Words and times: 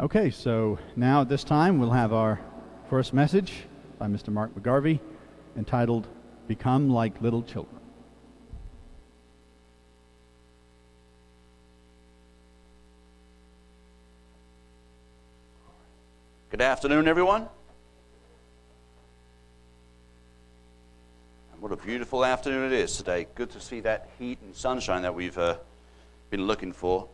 Okay, 0.00 0.30
so 0.30 0.78
now 0.96 1.20
at 1.20 1.28
this 1.28 1.44
time 1.44 1.78
we'll 1.78 1.90
have 1.90 2.10
our 2.14 2.40
first 2.88 3.12
message 3.12 3.64
by 3.98 4.06
Mr. 4.06 4.28
Mark 4.28 4.54
McGarvey 4.54 4.98
entitled 5.58 6.08
Become 6.48 6.88
Like 6.88 7.20
Little 7.20 7.42
Children. 7.42 7.78
Good 16.48 16.62
afternoon, 16.62 17.06
everyone. 17.06 17.46
And 21.52 21.60
what 21.60 21.72
a 21.72 21.76
beautiful 21.76 22.24
afternoon 22.24 22.72
it 22.72 22.80
is 22.80 22.96
today. 22.96 23.26
Good 23.34 23.50
to 23.50 23.60
see 23.60 23.80
that 23.80 24.08
heat 24.18 24.38
and 24.40 24.56
sunshine 24.56 25.02
that 25.02 25.14
we've 25.14 25.36
uh, 25.36 25.58
been 26.30 26.46
looking 26.46 26.72
for. 26.72 27.06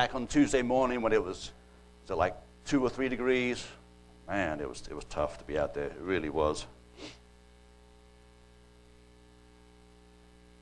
Back 0.00 0.14
on 0.14 0.26
Tuesday 0.26 0.62
morning 0.62 1.02
when 1.02 1.12
it 1.12 1.22
was, 1.22 1.52
was 2.00 2.10
it 2.10 2.14
like 2.14 2.34
two 2.64 2.82
or 2.82 2.88
three 2.88 3.10
degrees, 3.10 3.62
man, 4.26 4.58
it 4.58 4.66
was, 4.66 4.82
it 4.88 4.94
was 4.94 5.04
tough 5.10 5.36
to 5.36 5.44
be 5.44 5.58
out 5.58 5.74
there. 5.74 5.88
It 5.88 6.00
really 6.00 6.30
was. 6.30 6.64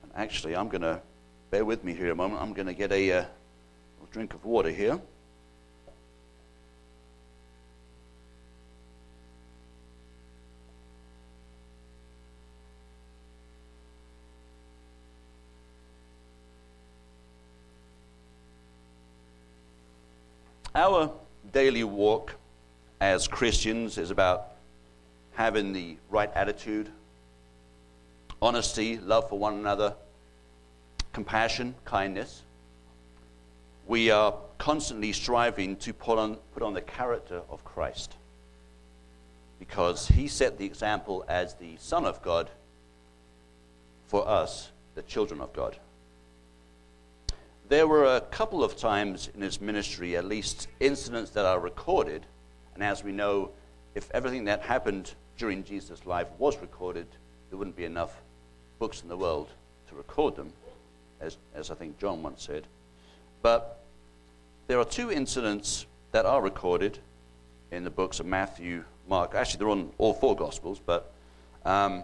And 0.02 0.10
actually, 0.16 0.56
I'm 0.56 0.68
going 0.68 0.82
to, 0.82 1.00
bear 1.52 1.64
with 1.64 1.84
me 1.84 1.94
here 1.94 2.10
a 2.10 2.16
moment, 2.16 2.42
I'm 2.42 2.52
going 2.52 2.66
to 2.66 2.74
get 2.74 2.90
a, 2.90 3.12
uh, 3.12 3.20
a 3.22 3.26
drink 4.10 4.34
of 4.34 4.44
water 4.44 4.72
here. 4.72 5.00
Our 20.78 21.10
daily 21.52 21.82
walk 21.82 22.36
as 23.00 23.26
Christians 23.26 23.98
is 23.98 24.12
about 24.12 24.52
having 25.32 25.72
the 25.72 25.96
right 26.08 26.30
attitude, 26.36 26.88
honesty, 28.40 28.96
love 28.98 29.28
for 29.28 29.40
one 29.40 29.54
another, 29.54 29.96
compassion, 31.12 31.74
kindness. 31.84 32.44
We 33.88 34.12
are 34.12 34.36
constantly 34.58 35.12
striving 35.12 35.74
to 35.78 35.92
put 35.92 36.16
on, 36.16 36.36
put 36.54 36.62
on 36.62 36.74
the 36.74 36.80
character 36.80 37.42
of 37.50 37.64
Christ 37.64 38.14
because 39.58 40.06
he 40.06 40.28
set 40.28 40.58
the 40.58 40.64
example 40.64 41.24
as 41.26 41.54
the 41.54 41.76
Son 41.78 42.04
of 42.04 42.22
God 42.22 42.50
for 44.06 44.28
us, 44.28 44.70
the 44.94 45.02
children 45.02 45.40
of 45.40 45.52
God. 45.52 45.76
There 47.68 47.86
were 47.86 48.16
a 48.16 48.22
couple 48.22 48.64
of 48.64 48.78
times 48.78 49.28
in 49.34 49.42
his 49.42 49.60
ministry, 49.60 50.16
at 50.16 50.24
least 50.24 50.68
incidents 50.80 51.32
that 51.32 51.44
are 51.44 51.60
recorded. 51.60 52.24
And 52.74 52.82
as 52.82 53.04
we 53.04 53.12
know, 53.12 53.50
if 53.94 54.10
everything 54.12 54.44
that 54.44 54.62
happened 54.62 55.12
during 55.36 55.64
Jesus' 55.64 56.06
life 56.06 56.28
was 56.38 56.56
recorded, 56.58 57.06
there 57.50 57.58
wouldn't 57.58 57.76
be 57.76 57.84
enough 57.84 58.22
books 58.78 59.02
in 59.02 59.08
the 59.08 59.16
world 59.16 59.48
to 59.88 59.94
record 59.94 60.34
them, 60.34 60.50
as, 61.20 61.36
as 61.54 61.70
I 61.70 61.74
think 61.74 61.98
John 61.98 62.22
once 62.22 62.42
said. 62.42 62.64
But 63.42 63.80
there 64.66 64.78
are 64.78 64.84
two 64.84 65.12
incidents 65.12 65.84
that 66.12 66.24
are 66.24 66.40
recorded 66.40 66.98
in 67.70 67.84
the 67.84 67.90
books 67.90 68.18
of 68.18 68.24
Matthew, 68.24 68.84
Mark. 69.06 69.34
Actually, 69.34 69.58
they're 69.58 69.68
on 69.68 69.92
all 69.98 70.14
four 70.14 70.34
Gospels, 70.34 70.80
but 70.84 71.12
um, 71.66 72.02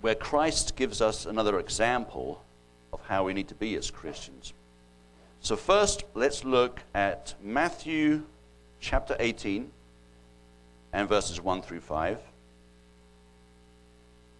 where 0.00 0.14
Christ 0.14 0.76
gives 0.76 1.00
us 1.00 1.26
another 1.26 1.58
example 1.58 2.40
of 2.94 3.00
how 3.06 3.24
we 3.24 3.34
need 3.34 3.48
to 3.48 3.54
be 3.54 3.74
as 3.74 3.90
Christians. 3.90 4.52
So, 5.40 5.56
first, 5.56 6.04
let's 6.14 6.44
look 6.44 6.80
at 6.94 7.34
Matthew 7.42 8.22
chapter 8.80 9.16
18 9.18 9.70
and 10.92 11.08
verses 11.08 11.40
1 11.40 11.62
through 11.62 11.80
5. 11.80 12.18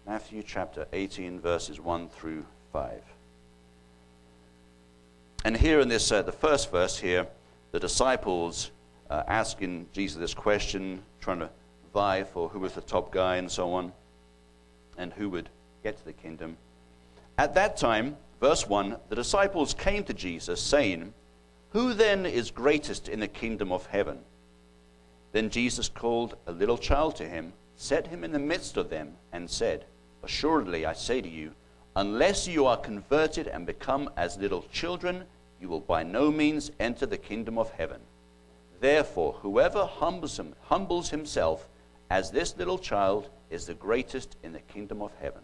Matthew 0.07 0.41
chapter 0.41 0.87
18, 0.93 1.39
verses 1.39 1.79
1 1.79 2.09
through 2.09 2.45
5. 2.71 3.01
And 5.43 5.57
here 5.57 5.79
in 5.79 5.89
this, 5.89 6.11
uh, 6.11 6.21
the 6.21 6.31
first 6.31 6.71
verse 6.71 6.97
here, 6.97 7.27
the 7.71 7.79
disciples 7.79 8.71
uh, 9.09 9.23
asking 9.27 9.87
Jesus 9.91 10.17
this 10.17 10.33
question, 10.33 11.03
trying 11.19 11.39
to 11.39 11.49
vie 11.93 12.23
for 12.23 12.49
who 12.49 12.59
was 12.59 12.73
the 12.73 12.81
top 12.81 13.11
guy 13.11 13.35
and 13.35 13.51
so 13.51 13.73
on, 13.73 13.91
and 14.97 15.11
who 15.13 15.29
would 15.29 15.49
get 15.83 15.97
to 15.97 16.05
the 16.05 16.13
kingdom. 16.13 16.57
At 17.37 17.53
that 17.55 17.77
time, 17.77 18.15
Verse 18.39 18.67
1 18.67 18.97
The 19.09 19.15
disciples 19.15 19.73
came 19.73 20.03
to 20.03 20.13
Jesus, 20.13 20.61
saying, 20.61 21.13
Who 21.69 21.93
then 21.93 22.25
is 22.25 22.51
greatest 22.51 23.07
in 23.07 23.19
the 23.19 23.27
kingdom 23.27 23.71
of 23.71 23.85
heaven? 23.87 24.19
Then 25.31 25.49
Jesus 25.49 25.89
called 25.89 26.37
a 26.47 26.51
little 26.51 26.77
child 26.77 27.15
to 27.17 27.27
him, 27.27 27.53
set 27.75 28.07
him 28.07 28.23
in 28.23 28.31
the 28.31 28.39
midst 28.39 28.77
of 28.77 28.89
them, 28.89 29.17
and 29.31 29.49
said, 29.49 29.85
Assuredly 30.23 30.85
I 30.85 30.93
say 30.93 31.21
to 31.21 31.29
you, 31.29 31.51
unless 31.95 32.47
you 32.47 32.65
are 32.65 32.77
converted 32.77 33.47
and 33.47 33.65
become 33.65 34.09
as 34.17 34.37
little 34.37 34.63
children, 34.71 35.25
you 35.59 35.69
will 35.69 35.79
by 35.79 36.03
no 36.03 36.31
means 36.31 36.71
enter 36.79 37.05
the 37.05 37.17
kingdom 37.17 37.57
of 37.57 37.71
heaven. 37.71 38.01
Therefore, 38.79 39.33
whoever 39.41 39.85
humbles, 39.85 40.37
him, 40.37 40.53
humbles 40.63 41.09
himself 41.09 41.67
as 42.09 42.31
this 42.31 42.57
little 42.57 42.77
child 42.77 43.29
is 43.49 43.65
the 43.65 43.73
greatest 43.73 44.35
in 44.43 44.53
the 44.53 44.59
kingdom 44.59 45.01
of 45.01 45.11
heaven. 45.21 45.41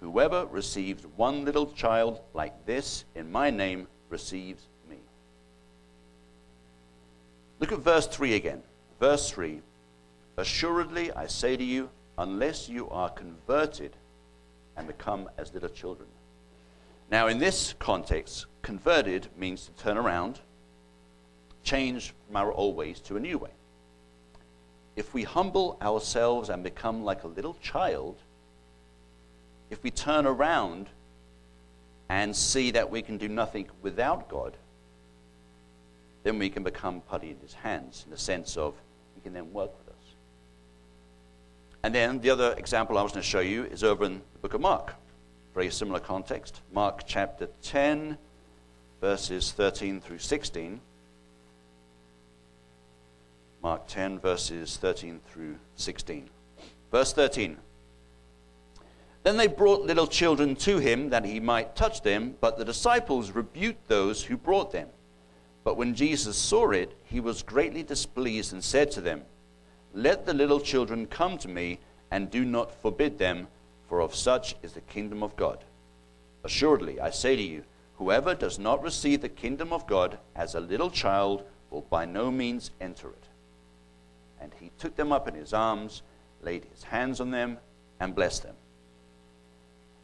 Whoever 0.00 0.46
receives 0.46 1.04
one 1.16 1.44
little 1.44 1.66
child 1.72 2.20
like 2.32 2.66
this 2.66 3.04
in 3.14 3.32
my 3.32 3.50
name 3.50 3.88
receives 4.08 4.68
me. 4.88 4.98
Look 7.58 7.72
at 7.72 7.80
verse 7.80 8.06
3 8.06 8.34
again. 8.34 8.62
Verse 9.00 9.30
3 9.30 9.60
Assuredly, 10.36 11.12
I 11.12 11.26
say 11.26 11.56
to 11.56 11.64
you, 11.64 11.90
unless 12.16 12.68
you 12.68 12.88
are 12.90 13.10
converted 13.10 13.96
and 14.76 14.86
become 14.86 15.28
as 15.36 15.52
little 15.52 15.68
children. 15.68 16.08
Now, 17.10 17.26
in 17.26 17.38
this 17.38 17.74
context, 17.78 18.46
converted 18.62 19.28
means 19.36 19.66
to 19.66 19.82
turn 19.82 19.96
around, 19.96 20.40
change 21.64 22.14
from 22.26 22.36
our 22.36 22.52
old 22.52 22.76
ways 22.76 23.00
to 23.00 23.16
a 23.16 23.20
new 23.20 23.38
way. 23.38 23.50
If 24.94 25.14
we 25.14 25.24
humble 25.24 25.78
ourselves 25.82 26.50
and 26.50 26.62
become 26.62 27.02
like 27.02 27.24
a 27.24 27.28
little 27.28 27.54
child, 27.54 28.16
if 29.70 29.82
we 29.82 29.90
turn 29.90 30.26
around 30.26 30.88
and 32.08 32.34
see 32.34 32.70
that 32.70 32.90
we 32.90 33.02
can 33.02 33.18
do 33.18 33.28
nothing 33.28 33.68
without 33.82 34.28
God, 34.28 34.56
then 36.22 36.38
we 36.38 36.50
can 36.50 36.62
become 36.62 37.00
putty 37.02 37.30
in 37.30 37.38
his 37.40 37.54
hands 37.54 38.02
in 38.04 38.10
the 38.10 38.18
sense 38.18 38.56
of 38.56 38.74
he 39.14 39.20
can 39.20 39.32
then 39.32 39.52
work 39.52 39.70
with 39.78 39.88
us. 39.94 40.14
And 41.82 41.94
then 41.94 42.20
the 42.20 42.30
other 42.30 42.54
example 42.58 42.98
I 42.98 43.02
was 43.02 43.12
going 43.12 43.22
to 43.22 43.28
show 43.28 43.40
you 43.40 43.64
is 43.64 43.84
over 43.84 44.04
in 44.04 44.22
the 44.32 44.38
book 44.40 44.54
of 44.54 44.60
Mark. 44.60 44.94
Very 45.54 45.70
similar 45.70 46.00
context. 46.00 46.60
Mark 46.72 47.02
chapter 47.06 47.48
10, 47.62 48.16
verses 49.00 49.52
13 49.52 50.00
through 50.00 50.18
16. 50.18 50.80
Mark 53.62 53.86
10, 53.86 54.18
verses 54.18 54.76
13 54.76 55.20
through 55.30 55.56
16. 55.76 56.28
Verse 56.90 57.12
13. 57.12 57.58
Then 59.28 59.36
they 59.36 59.46
brought 59.46 59.82
little 59.82 60.06
children 60.06 60.56
to 60.56 60.78
him 60.78 61.10
that 61.10 61.26
he 61.26 61.38
might 61.38 61.76
touch 61.76 62.00
them, 62.00 62.36
but 62.40 62.56
the 62.56 62.64
disciples 62.64 63.32
rebuked 63.32 63.86
those 63.86 64.24
who 64.24 64.38
brought 64.38 64.72
them. 64.72 64.88
But 65.64 65.76
when 65.76 65.94
Jesus 65.94 66.38
saw 66.38 66.70
it, 66.70 66.96
he 67.04 67.20
was 67.20 67.42
greatly 67.42 67.82
displeased 67.82 68.54
and 68.54 68.64
said 68.64 68.90
to 68.92 69.02
them, 69.02 69.24
Let 69.92 70.24
the 70.24 70.32
little 70.32 70.60
children 70.60 71.04
come 71.04 71.36
to 71.36 71.48
me, 71.48 71.78
and 72.10 72.30
do 72.30 72.42
not 72.42 72.80
forbid 72.80 73.18
them, 73.18 73.48
for 73.86 74.00
of 74.00 74.14
such 74.14 74.56
is 74.62 74.72
the 74.72 74.80
kingdom 74.80 75.22
of 75.22 75.36
God. 75.36 75.62
Assuredly, 76.42 76.98
I 76.98 77.10
say 77.10 77.36
to 77.36 77.42
you, 77.42 77.64
whoever 77.98 78.34
does 78.34 78.58
not 78.58 78.82
receive 78.82 79.20
the 79.20 79.28
kingdom 79.28 79.74
of 79.74 79.86
God 79.86 80.16
as 80.34 80.54
a 80.54 80.60
little 80.60 80.90
child 80.90 81.42
will 81.68 81.82
by 81.82 82.06
no 82.06 82.30
means 82.30 82.70
enter 82.80 83.10
it. 83.10 83.24
And 84.40 84.54
he 84.58 84.70
took 84.78 84.96
them 84.96 85.12
up 85.12 85.28
in 85.28 85.34
his 85.34 85.52
arms, 85.52 86.00
laid 86.40 86.64
his 86.64 86.84
hands 86.84 87.20
on 87.20 87.30
them, 87.30 87.58
and 88.00 88.14
blessed 88.14 88.44
them. 88.44 88.54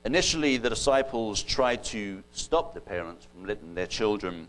Initially, 0.05 0.59
the 0.59 0.69
disciples 0.69 1.43
tried 1.43 1.83
to 1.85 2.23
stop 2.33 2.75
the 2.75 2.81
parents 2.81 3.27
from 3.33 3.47
letting 3.47 3.75
their 3.75 3.87
children 3.87 4.49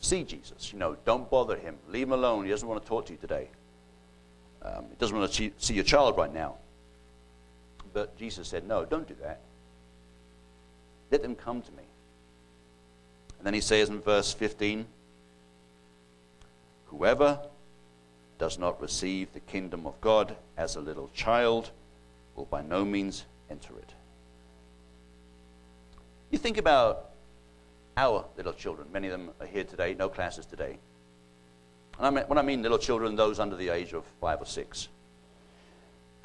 see 0.00 0.24
Jesus. 0.24 0.72
You 0.72 0.78
know, 0.78 0.96
don't 1.04 1.30
bother 1.30 1.56
him. 1.56 1.76
Leave 1.88 2.08
him 2.08 2.12
alone. 2.12 2.44
He 2.44 2.50
doesn't 2.50 2.68
want 2.68 2.82
to 2.82 2.88
talk 2.88 3.06
to 3.06 3.12
you 3.12 3.18
today. 3.18 3.48
Um, 4.62 4.84
he 4.90 4.96
doesn't 4.96 5.16
want 5.16 5.32
to 5.32 5.50
see 5.56 5.74
your 5.74 5.84
child 5.84 6.18
right 6.18 6.32
now. 6.32 6.56
But 7.94 8.16
Jesus 8.18 8.48
said, 8.48 8.66
No, 8.66 8.84
don't 8.84 9.08
do 9.08 9.16
that. 9.22 9.40
Let 11.10 11.22
them 11.22 11.34
come 11.34 11.62
to 11.62 11.72
me. 11.72 11.82
And 13.38 13.46
then 13.46 13.54
he 13.54 13.60
says 13.60 13.88
in 13.88 14.00
verse 14.00 14.32
15 14.34 14.86
Whoever 16.86 17.40
does 18.38 18.58
not 18.58 18.80
receive 18.80 19.32
the 19.32 19.40
kingdom 19.40 19.86
of 19.86 19.98
God 20.00 20.36
as 20.56 20.76
a 20.76 20.80
little 20.80 21.10
child 21.14 21.70
will 22.36 22.44
by 22.46 22.62
no 22.62 22.84
means 22.84 23.24
enter 23.50 23.72
it. 23.78 23.94
You 26.30 26.38
think 26.38 26.58
about 26.58 27.10
our 27.96 28.24
little 28.36 28.52
children. 28.52 28.88
Many 28.92 29.08
of 29.08 29.12
them 29.12 29.30
are 29.40 29.46
here 29.46 29.64
today, 29.64 29.94
no 29.98 30.08
classes 30.08 30.46
today. 30.46 30.78
And 31.98 32.06
I 32.06 32.10
mean, 32.10 32.24
when 32.28 32.38
I 32.38 32.42
mean 32.42 32.62
little 32.62 32.78
children, 32.78 33.16
those 33.16 33.40
under 33.40 33.56
the 33.56 33.68
age 33.68 33.92
of 33.92 34.04
five 34.20 34.40
or 34.40 34.46
six. 34.46 34.88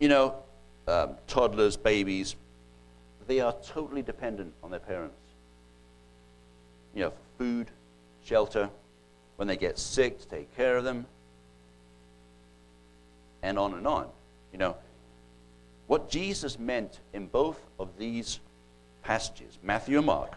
you 0.00 0.08
know, 0.08 0.34
um, 0.88 1.16
toddlers, 1.26 1.76
babies, 1.76 2.36
they 3.26 3.40
are 3.40 3.54
totally 3.64 4.02
dependent 4.02 4.54
on 4.62 4.70
their 4.70 4.80
parents. 4.80 5.14
You 6.94 7.02
know, 7.02 7.10
for 7.10 7.44
food, 7.44 7.70
shelter, 8.24 8.70
when 9.36 9.46
they 9.46 9.56
get 9.56 9.78
sick, 9.78 10.18
to 10.20 10.26
take 10.26 10.56
care 10.56 10.76
of 10.76 10.84
them, 10.84 11.06
and 13.42 13.58
on 13.58 13.74
and 13.74 13.86
on. 13.86 14.08
You 14.52 14.58
know, 14.58 14.76
what 15.86 16.10
Jesus 16.10 16.58
meant 16.58 17.00
in 17.12 17.26
both 17.26 17.60
of 17.78 17.96
these 17.98 18.40
passages, 19.02 19.58
Matthew 19.62 19.98
and 19.98 20.06
Mark, 20.06 20.34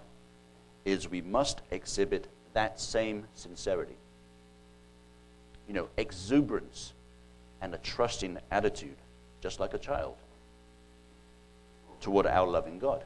is 0.85 1.09
we 1.09 1.21
must 1.21 1.61
exhibit 1.71 2.27
that 2.53 2.79
same 2.79 3.25
sincerity. 3.33 3.97
You 5.67 5.73
know, 5.73 5.89
exuberance 5.97 6.93
and 7.61 7.73
a 7.73 7.77
trusting 7.79 8.37
attitude, 8.51 8.95
just 9.41 9.59
like 9.59 9.73
a 9.73 9.77
child, 9.77 10.15
toward 12.01 12.25
our 12.27 12.47
loving 12.47 12.79
God. 12.79 13.03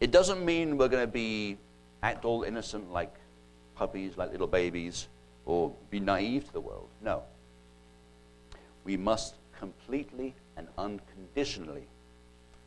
It 0.00 0.10
doesn't 0.10 0.44
mean 0.44 0.76
we're 0.76 0.88
going 0.88 1.06
to 1.06 1.12
be 1.12 1.58
act 2.02 2.24
all 2.24 2.42
innocent 2.42 2.92
like 2.92 3.14
puppies, 3.74 4.16
like 4.16 4.30
little 4.30 4.46
babies, 4.46 5.08
or 5.46 5.72
be 5.90 5.98
naive 6.00 6.46
to 6.46 6.52
the 6.52 6.60
world. 6.60 6.88
No. 7.02 7.22
We 8.84 8.96
must 8.96 9.34
completely 9.58 10.34
and 10.56 10.68
unconditionally 10.76 11.86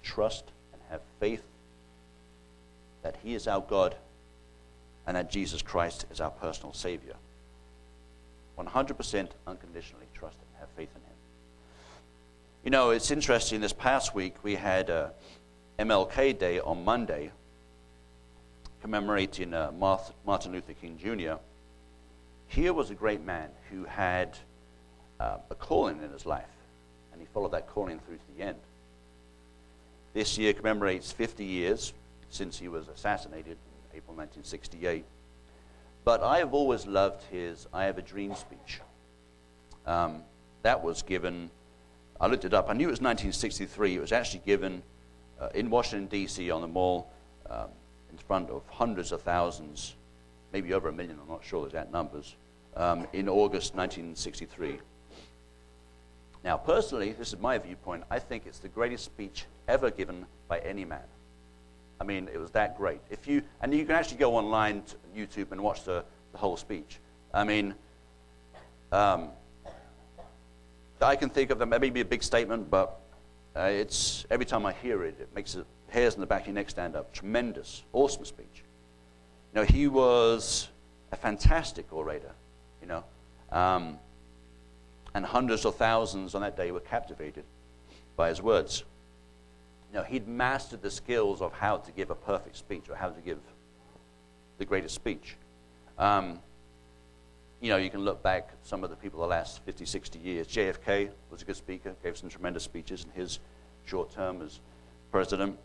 trust 0.04 0.46
and 0.74 0.82
have 0.90 1.02
faith 1.20 1.44
that 3.04 3.16
He 3.24 3.34
is 3.34 3.48
our 3.48 3.62
God 3.62 3.96
and 5.08 5.16
that 5.18 5.32
Jesus 5.32 5.62
Christ 5.62 6.06
is 6.12 6.22
our 6.22 6.32
personal 6.32 6.74
Savior. 6.74 7.16
100% 8.58 9.30
unconditionally 9.48 10.06
trust 10.14 10.38
and 10.38 10.60
have 10.60 10.70
faith 10.76 10.90
in 10.96 11.02
Him. 11.02 11.18
You 12.64 12.72
know, 12.72 12.92
it's 12.92 13.10
interesting, 13.10 13.62
this 13.62 13.74
past 13.74 14.14
week 14.14 14.36
we 14.44 14.56
had 14.56 14.90
uh, 14.90 15.10
MLK 15.80 16.38
Day 16.38 16.60
on 16.60 16.86
Monday, 16.86 17.32
commemorating 18.82 19.54
uh, 19.54 19.72
Martin 20.26 20.52
Luther 20.52 20.74
King 20.74 20.98
Jr. 20.98 21.40
Here 22.48 22.74
was 22.74 22.92
a 22.92 22.96
great 22.96 23.24
man 23.24 23.50
who 23.72 23.86
had 23.86 24.38
uh, 25.20 25.38
a 25.50 25.56
calling 25.56 26.02
in 26.04 26.12
his 26.12 26.26
life, 26.26 26.46
he 27.22 27.28
followed 27.34 27.52
that 27.52 27.68
calling 27.68 28.00
through 28.00 28.18
to 28.18 28.24
the 28.36 28.44
end. 28.44 28.58
This 30.14 30.38
year 30.38 30.54
commemorates 30.54 31.12
50 31.12 31.46
years 31.46 31.94
since 32.30 32.58
he 32.58 32.68
was 32.68 32.88
assassinated 32.88 33.58
in 33.92 33.98
April 33.98 34.16
1968. 34.16 35.06
But 36.04 36.24
I 36.24 36.40
have 36.40 36.54
always 36.54 36.88
loved 36.88 37.24
his 37.32 37.68
I 37.72 37.84
Have 37.84 38.00
a 38.00 38.02
Dream 38.02 38.34
speech. 38.36 38.82
Um, 39.86 40.24
that 40.64 40.84
was 40.84 41.04
given, 41.04 41.52
I 42.20 42.28
looked 42.28 42.46
it 42.46 42.54
up, 42.54 42.70
I 42.70 42.74
knew 42.74 42.88
it 42.88 42.92
was 42.92 43.02
1963. 43.02 43.96
It 43.96 44.02
was 44.02 44.12
actually 44.12 44.42
given 44.46 44.82
uh, 45.40 45.50
in 45.54 45.70
Washington, 45.70 46.08
D.C., 46.08 46.50
on 46.50 46.62
the 46.62 46.68
mall 46.68 47.12
um, 47.50 47.68
in 48.12 48.18
front 48.18 48.50
of 48.50 48.64
hundreds 48.68 49.12
of 49.12 49.22
thousands, 49.22 49.96
maybe 50.54 50.74
over 50.74 50.90
a 50.90 50.94
million, 50.94 51.18
I'm 51.22 51.30
not 51.30 51.44
sure 51.44 51.62
the 51.62 51.68
exact 51.68 51.92
numbers, 51.92 52.36
um, 52.76 53.08
in 53.14 53.30
August 53.30 53.76
1963. 53.76 54.80
Now, 56.44 56.58
personally, 56.58 57.12
this 57.12 57.34
is 57.34 57.40
my 57.40 57.58
viewpoint, 57.58 58.04
I 58.10 58.20
think 58.20 58.46
it's 58.46 58.60
the 58.60 58.68
greatest 58.68 59.06
speech 59.06 59.46
ever 59.68 59.92
given 59.92 60.26
by 60.48 60.60
any 60.60 60.86
man. 60.86 61.04
I 62.00 62.04
mean, 62.04 62.28
it 62.34 62.40
was 62.40 62.50
that 62.52 62.78
great. 62.78 63.00
If 63.12 63.28
you, 63.28 63.44
and 63.62 63.74
you 63.74 63.86
can 63.86 63.96
actually 63.96 64.18
go 64.18 64.36
online 64.36 64.82
to 64.84 64.96
YouTube 65.16 65.52
and 65.52 65.62
watch 65.62 65.84
the, 65.84 66.04
the 66.32 66.38
whole 66.40 66.58
speech. 66.58 67.00
I 67.32 67.44
mean, 67.44 67.76
um, 68.92 69.30
I 71.00 71.16
can 71.16 71.30
think 71.30 71.52
of 71.52 71.60
them, 71.60 71.70
maybe 71.70 72.02
a 72.02 72.06
big 72.06 72.24
statement, 72.24 72.72
but 72.72 73.00
uh, 73.56 73.62
it's, 73.62 74.26
every 74.32 74.46
time 74.46 74.66
I 74.66 74.74
hear 74.74 75.04
it, 75.04 75.18
it 75.20 75.30
makes 75.36 75.54
the 75.54 75.66
hairs 75.90 76.16
in 76.16 76.22
the 76.22 76.26
back 76.26 76.42
of 76.42 76.48
your 76.48 76.56
neck 76.56 76.72
stand 76.72 76.96
up. 76.96 77.14
Tremendous, 77.14 77.84
awesome 77.94 78.26
speech. 78.26 78.64
You 79.54 79.62
know, 79.62 79.64
he 79.64 79.88
was 79.88 80.70
a 81.12 81.16
fantastic 81.16 81.92
orator, 81.92 82.32
you 82.82 82.88
know. 82.88 83.04
Um, 83.52 84.00
and 85.14 85.26
hundreds 85.26 85.66
of 85.66 85.76
thousands 85.76 86.36
on 86.36 86.42
that 86.42 86.56
day 86.56 86.72
were 86.72 86.80
captivated 86.80 87.44
by 88.16 88.30
his 88.30 88.42
words. 88.42 88.84
Know, 89.94 90.04
he'd 90.04 90.26
mastered 90.26 90.82
the 90.82 90.90
skills 90.90 91.42
of 91.42 91.52
how 91.52 91.78
to 91.78 91.92
give 91.92 92.12
a 92.12 92.16
perfect 92.16 92.56
speech 92.56 92.88
or 92.90 92.96
how 92.96 93.10
to 93.10 93.20
give 93.20 93.40
the 94.58 94.64
greatest 94.64 94.96
speech. 94.96 95.36
Um, 95.98 96.40
you 97.60 97.70
know, 97.70 97.76
you 97.76 97.90
can 97.90 98.00
look 98.00 98.24
back 98.24 98.52
some 98.64 98.86
of 98.86 98.90
the 98.90 98.96
people 98.96 99.20
the 99.20 99.28
last 99.28 99.62
50, 99.66 99.86
60 99.86 100.20
years. 100.20 100.48
JFK 100.48 101.10
was 101.30 101.42
a 101.42 101.46
good 101.46 101.58
speaker, 101.58 101.94
gave 102.02 102.18
some 102.18 102.30
tremendous 102.30 102.64
speeches 102.64 103.04
in 103.04 103.12
his 103.22 103.40
short 103.84 104.12
term 104.14 104.42
as 104.42 104.62
president. 105.12 105.60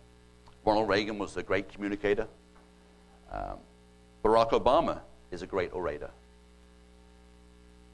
Ronald 0.65 0.89
Reagan 0.89 1.19
was 1.19 1.37
a 1.37 1.43
great 1.43 1.69
communicator. 1.69 2.27
Um, 3.31 3.59
Barack 4.25 4.51
Obama 4.51 5.01
is 5.31 5.43
a 5.43 5.47
great 5.47 5.73
orator. 5.73 6.11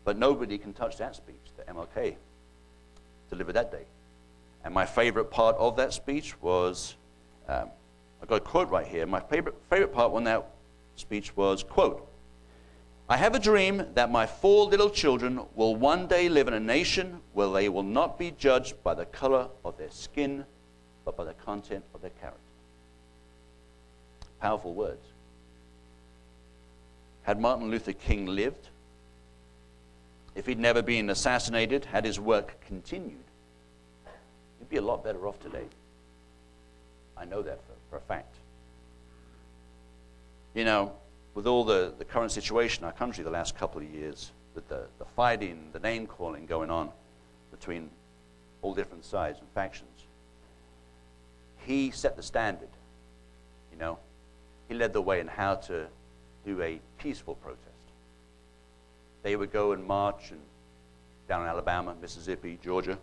But 0.05 0.19
nobody 0.19 0.59
can 0.59 0.73
touch 0.73 0.97
that 0.99 1.15
speech 1.15 1.37
that 1.57 1.69
MLK 1.69 2.17
delivered 3.31 3.53
that 3.55 3.71
day. 3.71 3.85
And 4.65 4.73
my 4.75 4.87
favorite 4.87 5.31
part 5.31 5.57
of 5.57 5.77
that 5.77 5.93
speech 5.93 6.41
was, 6.41 6.97
um, 7.49 7.71
I've 8.21 8.29
got 8.29 8.37
a 8.37 8.41
quote 8.41 8.69
right 8.71 8.87
here. 8.87 9.07
My 9.07 9.21
favorite, 9.21 9.55
favorite 9.69 9.93
part 9.93 10.13
on 10.13 10.25
that 10.25 10.47
speech 10.97 11.37
was, 11.37 11.63
quote, 11.63 12.09
I 13.09 13.17
have 13.17 13.35
a 13.35 13.39
dream 13.39 13.85
that 13.95 14.11
my 14.11 14.27
four 14.27 14.67
little 14.67 14.89
children 14.89 15.41
will 15.55 15.77
one 15.77 16.07
day 16.07 16.29
live 16.29 16.49
in 16.49 16.55
a 16.55 16.61
nation 16.61 17.21
where 17.33 17.51
they 17.51 17.69
will 17.69 17.83
not 17.83 18.19
be 18.19 18.31
judged 18.31 18.83
by 18.83 18.95
the 18.95 19.05
color 19.07 19.49
of 19.65 19.77
their 19.77 19.91
skin, 19.91 20.45
but 21.05 21.17
by 21.17 21.25
the 21.25 21.35
content 21.35 21.85
of 21.95 22.01
their 22.01 22.13
character. 22.21 22.41
Powerful 24.41 24.73
words. 24.73 25.05
Had 27.23 27.41
Martin 27.41 27.71
Luther 27.71 27.93
King 27.93 28.27
lived, 28.27 28.69
if 30.35 30.47
he'd 30.47 30.59
never 30.59 30.83
been 30.83 31.11
assassinated, 31.11 31.85
had 31.85 32.05
his 32.05 32.19
work 32.19 32.61
continued, 32.67 33.25
he'd 34.59 34.69
be 34.69 34.77
a 34.77 34.83
lot 34.83 35.05
better 35.05 35.27
off 35.27 35.39
today. 35.41 35.67
I 37.17 37.25
know 37.25 37.43
that 37.43 37.61
for, 37.67 37.73
for 37.91 37.97
a 37.97 38.01
fact. 38.01 38.35
You 40.55 40.65
know, 40.65 40.93
with 41.35 41.47
all 41.47 41.65
the, 41.65 41.95
the 41.99 42.05
current 42.05 42.33
situation 42.33 42.83
in 42.83 42.87
our 42.87 42.93
country 42.93 43.25
the 43.25 43.31
last 43.31 43.57
couple 43.57 43.81
of 43.81 43.89
years, 43.89 44.33
with 44.55 44.69
the, 44.69 44.87
the 44.99 45.05
fighting, 45.05 45.71
the 45.73 45.79
name 45.79 46.07
calling 46.07 46.47
going 46.47 46.71
on 46.71 46.91
between 47.51 47.91
all 48.61 48.75
different 48.75 49.05
sides 49.05 49.39
and 49.39 49.49
factions, 49.51 49.89
he 51.67 51.91
set 51.91 52.17
the 52.17 52.23
standard. 52.23 52.69
You 53.73 53.79
know, 53.79 53.99
he 54.69 54.75
led 54.75 54.93
the 54.93 55.01
way 55.01 55.21
in 55.21 55.29
how 55.29 55.57
to 55.57 55.87
do 56.45 56.61
a 56.61 56.81
peaceful 56.99 57.35
protest. 57.37 57.72
They 59.23 59.37
would 59.37 59.53
go 59.53 59.73
and 59.73 59.85
march 59.85 60.31
and 60.31 60.41
down 61.29 61.43
in 61.43 61.49
Alabama, 61.49 61.95
Mississippi, 62.01 62.59
Georgia. 62.63 62.99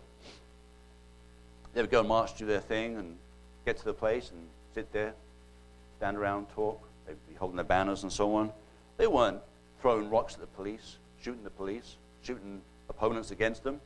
They 1.72 1.80
would 1.80 1.90
go 1.90 2.00
and 2.00 2.08
march, 2.08 2.36
do 2.36 2.46
their 2.46 2.60
thing, 2.60 2.96
and 2.96 3.16
get 3.64 3.76
to 3.78 3.84
the 3.84 3.94
place 3.94 4.30
and 4.30 4.40
sit 4.74 4.92
there, 4.92 5.14
stand 5.98 6.16
around, 6.16 6.48
talk. 6.50 6.80
They'd 7.06 7.16
be 7.28 7.34
holding 7.34 7.56
their 7.56 7.64
banners 7.64 8.02
and 8.02 8.12
so 8.12 8.34
on. 8.34 8.52
They 8.96 9.06
weren't 9.06 9.40
throwing 9.80 10.10
rocks 10.10 10.34
at 10.34 10.40
the 10.40 10.46
police, 10.46 10.98
shooting 11.22 11.42
the 11.44 11.50
police, 11.50 11.96
shooting 12.22 12.60
opponents 12.88 13.30
against 13.30 13.64
them. 13.64 13.80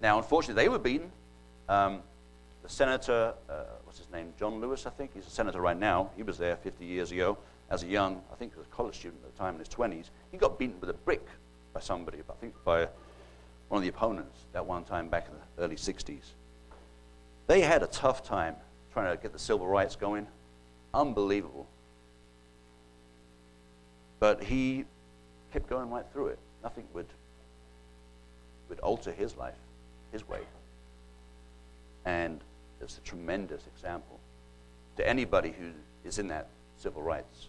Now, 0.00 0.18
unfortunately, 0.18 0.62
they 0.62 0.68
were 0.68 0.78
beaten. 0.78 1.10
Um, 1.68 2.00
the 2.62 2.68
senator, 2.68 3.34
uh, 3.48 3.64
what's 3.90 3.98
his 3.98 4.12
name? 4.12 4.32
John 4.38 4.60
Lewis, 4.60 4.86
I 4.86 4.90
think. 4.90 5.10
He's 5.14 5.26
a 5.26 5.30
senator 5.30 5.60
right 5.60 5.76
now. 5.76 6.10
He 6.16 6.22
was 6.22 6.38
there 6.38 6.54
50 6.54 6.84
years 6.84 7.10
ago 7.10 7.36
as 7.70 7.82
a 7.82 7.88
young, 7.88 8.22
I 8.32 8.36
think 8.36 8.52
he 8.52 8.58
was 8.58 8.68
a 8.68 8.70
college 8.70 8.94
student 8.94 9.20
at 9.24 9.34
the 9.34 9.36
time 9.36 9.54
in 9.54 9.58
his 9.58 9.68
20s. 9.68 10.10
He 10.30 10.36
got 10.36 10.60
beaten 10.60 10.76
with 10.80 10.90
a 10.90 10.94
brick 10.94 11.26
by 11.72 11.80
somebody, 11.80 12.18
I 12.18 12.32
think 12.34 12.54
by 12.64 12.86
one 13.66 13.78
of 13.78 13.82
the 13.82 13.88
opponents 13.88 14.46
that 14.52 14.64
one 14.64 14.84
time 14.84 15.08
back 15.08 15.26
in 15.26 15.34
the 15.34 15.64
early 15.64 15.74
60s. 15.74 16.22
They 17.48 17.62
had 17.62 17.82
a 17.82 17.88
tough 17.88 18.22
time 18.22 18.54
trying 18.92 19.16
to 19.16 19.20
get 19.20 19.32
the 19.32 19.40
civil 19.40 19.66
rights 19.66 19.96
going. 19.96 20.28
Unbelievable. 20.94 21.66
But 24.20 24.40
he 24.40 24.84
kept 25.52 25.68
going 25.68 25.90
right 25.90 26.04
through 26.12 26.28
it. 26.28 26.38
Nothing 26.62 26.84
would, 26.94 27.08
would 28.68 28.78
alter 28.78 29.10
his 29.10 29.36
life, 29.36 29.58
his 30.12 30.28
way. 30.28 30.42
And 32.04 32.40
it's 32.84 32.98
a 32.98 33.00
tremendous 33.02 33.66
example 33.74 34.18
to 34.96 35.08
anybody 35.08 35.54
who 35.58 35.70
is 36.04 36.18
in 36.18 36.28
that 36.28 36.48
civil 36.78 37.02
rights 37.02 37.48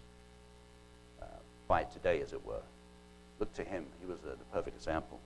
uh, 1.20 1.26
fight 1.68 1.92
today, 1.92 2.20
as 2.20 2.32
it 2.32 2.44
were. 2.44 2.62
Look 3.40 3.52
to 3.54 3.64
him. 3.64 3.86
He 4.00 4.06
was 4.06 4.18
the, 4.20 4.30
the 4.30 4.44
perfect 4.52 4.76
example. 4.76 5.18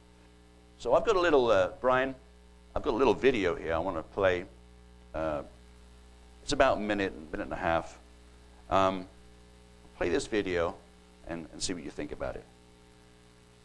So 0.79 0.95
I've 0.95 1.05
got 1.05 1.17
a 1.17 1.21
little, 1.21 1.51
uh, 1.51 1.71
Brian, 1.81 2.15
I've 2.75 2.83
got 2.83 2.95
a 2.95 2.97
little 2.97 3.15
video 3.15 3.55
here 3.55 3.75
I 3.75 3.79
want 3.79 3.97
to 3.97 4.03
play. 4.03 4.45
Uh, 5.15 5.43
it's 6.43 6.53
about 6.53 6.77
a 6.77 6.81
minute, 6.81 7.13
minute 7.33 7.45
and 7.45 7.53
a 7.53 7.57
half. 7.57 7.99
Um, 8.71 9.07
play 9.97 10.09
this 10.09 10.27
video, 10.27 10.75
and, 11.29 11.47
and 11.53 11.63
see 11.63 11.75
what 11.75 11.83
you 11.83 11.91
think 11.91 12.13
about 12.13 12.37
it. 12.37 12.45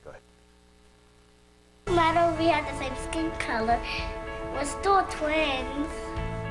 Go 0.03 0.10
ahead. 0.10 0.21
No 1.88 1.93
matter 1.93 2.38
we 2.38 2.48
have 2.48 2.65
the 2.65 2.79
same 2.79 2.95
skin 3.10 3.31
color, 3.39 3.79
we're 4.53 4.65
still 4.65 5.03
twins. 5.10 5.88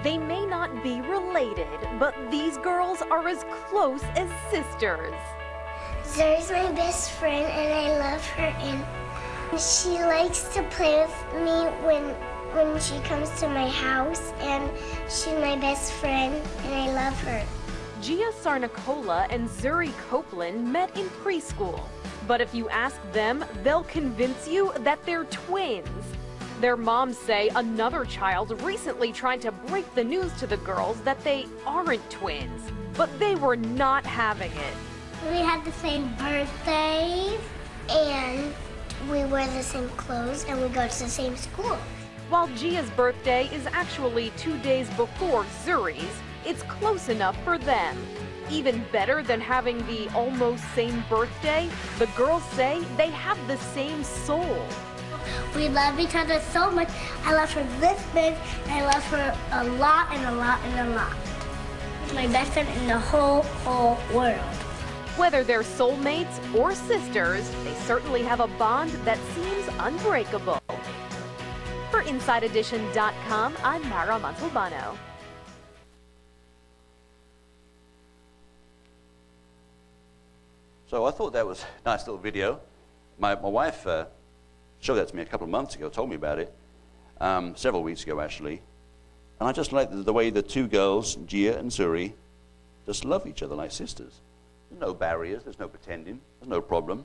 They 0.03 0.17
may 0.17 0.47
not 0.47 0.83
be 0.83 1.01
related, 1.03 1.69
but 1.99 2.15
these 2.31 2.57
girls 2.57 3.03
are 3.03 3.29
as 3.29 3.45
close 3.69 4.03
as 4.17 4.31
sisters. 4.51 5.15
Zuri's 6.05 6.51
my 6.51 6.73
best 6.73 7.11
friend, 7.13 7.45
and 7.45 7.73
I 7.73 7.99
love 7.99 8.27
her. 8.29 8.53
And 8.61 9.61
she 9.61 9.91
likes 9.91 10.55
to 10.55 10.63
play 10.71 11.01
with 11.01 11.45
me 11.45 11.87
when 11.87 12.15
when 12.55 12.81
she 12.81 12.99
comes 13.01 13.31
to 13.41 13.49
my 13.49 13.69
house, 13.69 14.33
and 14.41 14.69
she's 15.05 15.39
my 15.39 15.57
best 15.57 15.93
friend, 15.93 16.35
and 16.65 16.75
I 16.75 16.87
love 16.93 17.21
her. 17.23 17.45
Gia 18.01 18.33
Sarnicola 18.33 19.27
and 19.31 19.49
Zuri 19.49 19.93
Copeland 20.09 20.73
met 20.73 20.97
in 20.97 21.09
preschool. 21.23 21.81
But 22.27 22.41
if 22.41 22.55
you 22.55 22.69
ask 22.71 22.97
them, 23.13 23.45
they'll 23.63 23.85
convince 23.85 24.49
you 24.49 24.73
that 24.81 25.05
they're 25.05 25.25
twins. 25.25 25.89
Their 26.61 26.77
moms 26.77 27.17
say 27.17 27.49
another 27.57 28.05
child 28.05 28.61
recently 28.61 29.13
tried 29.13 29.41
to 29.41 29.51
break 29.51 29.95
the 29.95 30.05
news 30.05 30.31
to 30.35 30.47
the 30.47 30.59
girls 30.59 31.01
that 31.03 31.25
they 31.25 31.47
aren't 31.65 32.11
twins, 32.11 32.61
but 32.99 33.09
they 33.19 33.35
were 33.35 33.57
not 33.57 34.05
having 34.05 34.53
it. 34.53 34.75
We 35.31 35.39
had 35.39 35.65
the 35.65 35.73
same 35.73 36.15
birthdays, 36.17 37.41
and 37.89 38.53
we 39.11 39.25
wear 39.25 39.47
the 39.47 39.63
same 39.63 39.89
clothes, 39.91 40.45
and 40.45 40.61
we 40.61 40.69
go 40.69 40.87
to 40.87 40.99
the 40.99 41.09
same 41.09 41.35
school. 41.35 41.79
While 42.29 42.49
Gia's 42.49 42.91
birthday 42.91 43.49
is 43.55 43.67
actually 43.69 44.31
two 44.37 44.59
days 44.59 44.91
before 44.91 45.47
Zuri's, 45.65 46.21
it's 46.45 46.63
close 46.65 47.09
enough 47.09 47.43
for 47.43 47.57
them. 47.57 47.97
Even 48.51 48.85
better 48.93 49.23
than 49.23 49.41
having 49.41 49.79
the 49.87 50.11
almost 50.15 50.65
same 50.75 51.03
birthday, 51.09 51.71
the 51.99 52.07
girls 52.19 52.45
say 52.51 52.83
they 52.99 53.09
have 53.09 53.39
the 53.49 53.57
same 53.57 54.05
soul. 54.05 54.67
We 55.55 55.69
love 55.69 55.99
each 55.99 56.15
other 56.15 56.41
so 56.53 56.71
much. 56.71 56.89
I 57.25 57.35
love 57.35 57.53
her 57.53 57.65
this 57.81 58.03
big, 58.15 58.35
and 58.67 58.73
I 58.73 58.85
love 58.87 59.05
her 59.07 59.37
a 59.53 59.65
lot 59.79 60.09
and 60.13 60.25
a 60.27 60.33
lot 60.33 60.61
and 60.65 60.91
a 60.91 60.95
lot. 60.95 61.17
My 62.15 62.27
best 62.27 62.53
friend 62.53 62.69
in 62.81 62.89
the 62.89 62.99
whole, 62.99 63.43
whole 63.65 63.99
world. 64.15 64.41
Whether 65.17 65.45
they're 65.45 65.63
soulmates 65.63 66.39
or 66.55 66.75
sisters, 66.75 67.51
they 67.65 67.75
certainly 67.75 68.23
have 68.23 68.41
a 68.41 68.47
bond 68.47 68.91
that 69.05 69.19
seems 69.35 69.69
unbreakable. 69.79 70.61
For 71.91 72.03
InsideEdition.com, 72.03 73.57
I'm 73.63 73.89
Mara 73.89 74.19
Montalbano. 74.19 74.97
So 80.91 81.05
I 81.05 81.13
thought 81.13 81.33
that 81.35 81.47
was 81.47 81.65
a 81.85 81.89
nice 81.89 82.01
little 82.07 82.19
video. 82.19 82.61
My, 83.19 83.35
my 83.37 83.49
wife 83.49 83.87
uh, 83.87 84.07
showed 84.81 84.97
that 84.97 85.09
to 85.09 85.17
me 85.17 85.23
a 85.23 85.27
couple 85.27 85.45
of 85.45 85.51
months 85.51 85.75
ago, 85.75 85.89
told 85.89 86.11
me 86.11 86.17
about 86.17 86.39
it, 86.39 86.53
um, 87.21 87.55
several 87.57 87.83
weeks 87.83 88.03
ago 88.03 88.21
actually. 88.21 88.63
And 89.39 89.49
I 89.49 89.53
just 89.53 89.73
like 89.73 89.91
the, 89.91 89.99
the 89.99 90.13
way 90.13 90.31
the 90.31 90.43
two 90.43 90.67
girls, 90.67 91.15
Gia 91.27 91.59
and 91.59 91.71
Zuri, 91.71 92.13
just 92.87 93.05
love 93.05 93.27
each 93.27 93.43
other 93.43 93.55
like 93.55 93.73
sisters. 93.73 94.21
There's 94.71 94.81
no 94.81 94.95
barriers, 94.95 95.45
there's 95.45 95.59
no 95.59 95.69
pretending, 95.69 96.21
there's 96.41 96.49
no 96.49 96.61
problem. 96.61 97.05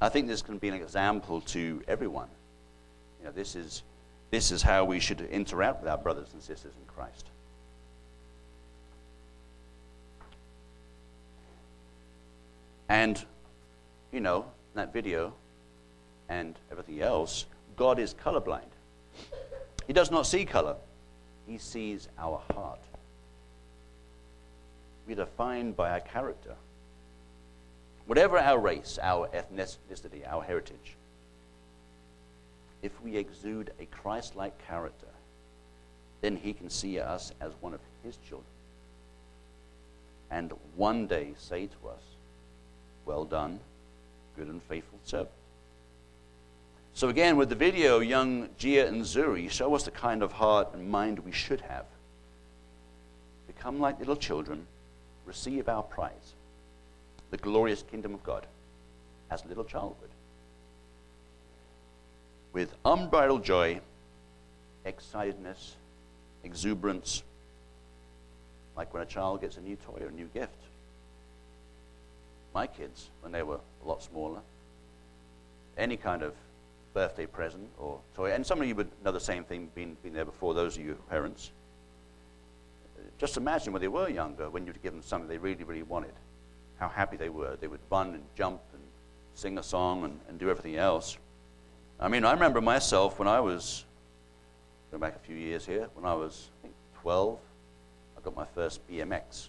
I 0.00 0.08
think 0.08 0.28
this 0.28 0.42
can 0.42 0.58
be 0.58 0.68
an 0.68 0.74
example 0.74 1.40
to 1.42 1.82
everyone. 1.88 2.28
You 3.20 3.26
know, 3.26 3.32
this 3.32 3.56
is, 3.56 3.82
this 4.30 4.52
is 4.52 4.62
how 4.62 4.84
we 4.84 5.00
should 5.00 5.20
interact 5.20 5.80
with 5.80 5.90
our 5.90 5.98
brothers 5.98 6.28
and 6.32 6.42
sisters 6.42 6.72
in 6.78 6.86
Christ. 6.86 7.26
And, 12.88 13.22
you 14.12 14.20
know, 14.20 14.46
that 14.74 14.92
video 14.92 15.34
and 16.28 16.56
everything 16.70 17.00
else, 17.00 17.46
God 17.76 17.98
is 17.98 18.14
colorblind. 18.14 18.72
He 19.86 19.92
does 19.92 20.10
not 20.10 20.26
see 20.26 20.44
color, 20.44 20.76
He 21.46 21.58
sees 21.58 22.08
our 22.18 22.40
heart. 22.54 22.80
We're 25.06 25.16
defined 25.16 25.76
by 25.76 25.90
our 25.90 26.00
character. 26.00 26.54
Whatever 28.06 28.38
our 28.38 28.58
race, 28.58 28.98
our 29.02 29.28
ethnicity, 29.28 30.26
our 30.26 30.42
heritage, 30.42 30.96
if 32.82 32.92
we 33.02 33.16
exude 33.16 33.72
a 33.80 33.86
Christ 33.86 34.36
like 34.36 34.66
character, 34.66 35.08
then 36.20 36.36
He 36.36 36.52
can 36.52 36.68
see 36.68 36.98
us 36.98 37.32
as 37.40 37.52
one 37.60 37.74
of 37.74 37.80
His 38.04 38.18
children. 38.28 38.50
And 40.30 40.52
one 40.76 41.06
day 41.06 41.34
say 41.38 41.66
to 41.66 41.88
us, 41.88 42.02
Well 43.06 43.24
done, 43.24 43.60
good 44.36 44.48
and 44.48 44.62
faithful 44.64 44.98
servant. 45.04 45.30
So, 46.98 47.08
again, 47.10 47.36
with 47.36 47.48
the 47.48 47.54
video, 47.54 48.00
young 48.00 48.48
Gia 48.58 48.88
and 48.88 49.02
Zuri 49.02 49.48
show 49.48 49.72
us 49.76 49.84
the 49.84 49.92
kind 49.92 50.20
of 50.20 50.32
heart 50.32 50.74
and 50.74 50.90
mind 50.90 51.20
we 51.20 51.30
should 51.30 51.60
have. 51.60 51.84
Become 53.46 53.78
like 53.78 54.00
little 54.00 54.16
children, 54.16 54.66
receive 55.24 55.68
our 55.68 55.84
prize, 55.84 56.34
the 57.30 57.36
glorious 57.36 57.84
kingdom 57.88 58.14
of 58.14 58.24
God, 58.24 58.46
as 59.30 59.46
little 59.46 59.62
childhood 59.62 60.08
with 62.52 62.74
unbridled 62.84 63.44
joy, 63.44 63.80
excitedness, 64.84 65.74
exuberance, 66.42 67.22
like 68.76 68.92
when 68.92 69.04
a 69.04 69.06
child 69.06 69.40
gets 69.40 69.56
a 69.56 69.60
new 69.60 69.76
toy 69.76 69.98
or 70.00 70.08
a 70.08 70.10
new 70.10 70.28
gift. 70.34 70.58
My 72.52 72.66
kids, 72.66 73.10
when 73.20 73.30
they 73.30 73.44
were 73.44 73.60
a 73.84 73.88
lot 73.88 74.02
smaller, 74.02 74.40
any 75.76 75.96
kind 75.96 76.24
of 76.24 76.34
birthday 76.94 77.26
present 77.26 77.68
or 77.78 78.00
toy, 78.14 78.32
and 78.32 78.46
some 78.46 78.60
of 78.60 78.66
you 78.66 78.74
would 78.74 78.90
know 79.04 79.12
the 79.12 79.20
same 79.20 79.44
thing, 79.44 79.70
being, 79.74 79.96
being 80.02 80.14
there 80.14 80.24
before, 80.24 80.54
those 80.54 80.76
of 80.76 80.84
you 80.84 80.96
parents. 81.08 81.52
Just 83.18 83.36
imagine 83.36 83.72
when 83.72 83.82
they 83.82 83.88
were 83.88 84.08
younger, 84.08 84.48
when 84.50 84.66
you'd 84.66 84.82
give 84.82 84.92
them 84.92 85.02
something 85.02 85.28
they 85.28 85.38
really, 85.38 85.64
really 85.64 85.82
wanted, 85.82 86.12
how 86.78 86.88
happy 86.88 87.16
they 87.16 87.28
were. 87.28 87.56
They 87.56 87.66
would 87.66 87.80
run 87.90 88.14
and 88.14 88.22
jump 88.36 88.60
and 88.72 88.82
sing 89.34 89.58
a 89.58 89.62
song 89.62 90.04
and, 90.04 90.20
and 90.28 90.38
do 90.38 90.50
everything 90.50 90.76
else. 90.76 91.18
I 92.00 92.08
mean, 92.08 92.24
I 92.24 92.32
remember 92.32 92.60
myself 92.60 93.18
when 93.18 93.26
I 93.26 93.40
was, 93.40 93.84
going 94.90 95.00
back 95.00 95.16
a 95.16 95.20
few 95.20 95.36
years 95.36 95.66
here, 95.66 95.88
when 95.94 96.04
I 96.04 96.14
was, 96.14 96.50
I 96.60 96.62
think, 96.62 96.74
12, 97.02 97.38
I 98.16 98.20
got 98.20 98.36
my 98.36 98.46
first 98.46 98.86
BMX. 98.88 99.48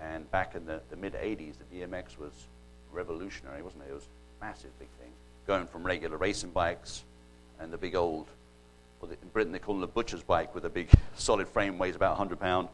And 0.00 0.30
back 0.30 0.54
in 0.54 0.66
the, 0.66 0.80
the 0.90 0.96
mid 0.96 1.14
80s, 1.14 1.54
the 1.58 1.76
BMX 1.76 2.18
was 2.18 2.32
revolutionary, 2.92 3.62
wasn't 3.62 3.84
it? 3.84 3.90
It 3.90 3.94
was 3.94 4.08
a 4.40 4.44
massive, 4.44 4.78
big 4.78 4.88
thing. 5.00 5.10
Going 5.46 5.66
from 5.66 5.84
regular 5.84 6.16
racing 6.16 6.50
bikes 6.50 7.04
and 7.60 7.72
the 7.72 7.78
big 7.78 7.94
old, 7.94 8.26
well, 9.00 9.10
in 9.10 9.28
Britain 9.32 9.52
they 9.52 9.58
call 9.58 9.74
them 9.74 9.80
the 9.80 9.86
butcher's 9.86 10.22
bike 10.22 10.54
with 10.54 10.64
a 10.64 10.70
big 10.70 10.90
solid 11.16 11.48
frame, 11.48 11.78
weighs 11.78 11.96
about 11.96 12.10
100 12.10 12.40
pounds, 12.40 12.68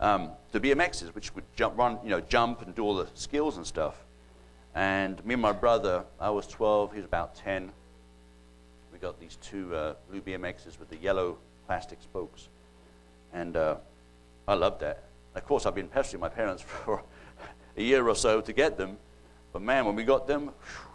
um, 0.00 0.30
to 0.52 0.60
BMXs, 0.60 1.14
which 1.14 1.34
would 1.34 1.44
jump, 1.56 1.76
run, 1.78 1.98
you 2.02 2.10
know, 2.10 2.20
jump 2.20 2.62
and 2.62 2.74
do 2.74 2.82
all 2.82 2.94
the 2.94 3.08
skills 3.14 3.56
and 3.56 3.66
stuff. 3.66 3.96
And 4.74 5.24
me 5.24 5.34
and 5.34 5.42
my 5.42 5.52
brother, 5.52 6.04
I 6.18 6.30
was 6.30 6.46
12, 6.46 6.92
he 6.92 6.96
was 6.98 7.04
about 7.04 7.36
10 7.36 7.70
we 8.94 9.00
got 9.00 9.18
these 9.18 9.36
two 9.42 9.74
uh, 9.74 9.94
blue 10.08 10.20
BMXs 10.20 10.78
with 10.78 10.88
the 10.88 10.96
yellow 10.96 11.36
plastic 11.66 12.00
spokes. 12.00 12.48
And 13.32 13.56
uh, 13.56 13.74
I 14.46 14.54
loved 14.54 14.80
that. 14.82 15.02
Of 15.34 15.44
course, 15.44 15.66
I've 15.66 15.74
been 15.74 15.88
pestering 15.88 16.20
my 16.20 16.28
parents 16.28 16.62
for 16.84 17.02
a 17.76 17.82
year 17.82 18.08
or 18.08 18.14
so 18.14 18.40
to 18.40 18.52
get 18.52 18.78
them. 18.78 18.96
But 19.52 19.62
man, 19.62 19.84
when 19.84 19.96
we 19.96 20.04
got 20.04 20.28
them, 20.28 20.44
whew, 20.44 20.93